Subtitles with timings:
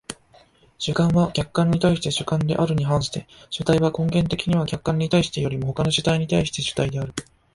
[0.79, 7.13] 主観は客観に対して主観であるに反して、主体は根源的には客観に対してよりも他の主体に対して主体である。